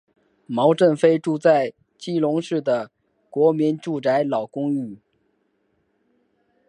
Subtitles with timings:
[0.47, 2.89] 毛振飞住在基隆市的
[3.29, 4.97] 国民住宅老公寓。